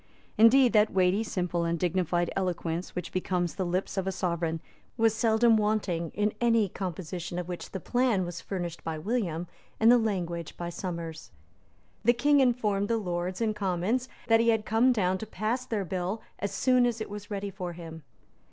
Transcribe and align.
Indeed 0.35 0.73
that 0.73 0.91
weighty, 0.91 1.23
simple 1.23 1.63
and 1.63 1.77
dignified 1.77 2.31
eloquence 2.35 2.95
which 2.95 3.11
becomes 3.11 3.53
the 3.53 3.65
lips 3.67 3.97
of 3.97 4.07
a 4.07 4.11
sovereign 4.11 4.59
was 4.97 5.13
seldom 5.13 5.57
wanting 5.57 6.09
in 6.15 6.33
any 6.41 6.69
composition 6.69 7.37
of 7.37 7.47
which 7.47 7.69
the 7.69 7.79
plan 7.79 8.25
was 8.25 8.41
furnished 8.41 8.83
by 8.83 8.97
William 8.97 9.45
and 9.79 9.91
the 9.91 9.99
language 9.99 10.57
by 10.57 10.71
Somers. 10.71 11.29
The 12.03 12.13
King 12.13 12.39
informed 12.39 12.87
the 12.87 12.97
Lords 12.97 13.41
and 13.41 13.55
Commons 13.55 14.09
that 14.25 14.39
he 14.39 14.49
had 14.49 14.65
come 14.65 14.91
down 14.91 15.19
to 15.19 15.27
pass 15.27 15.67
their 15.67 15.85
bill 15.85 16.23
as 16.39 16.51
soon 16.51 16.87
as 16.87 16.99
it 16.99 17.07
was 17.07 17.29
ready 17.29 17.51
for 17.51 17.73
him. 17.73 18.01